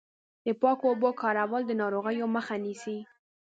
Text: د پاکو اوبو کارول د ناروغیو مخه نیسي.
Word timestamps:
د 0.45 0.47
پاکو 0.61 0.85
اوبو 0.91 1.09
کارول 1.21 1.61
د 1.67 1.71
ناروغیو 1.81 2.27
مخه 2.35 2.55
نیسي. 2.63 2.97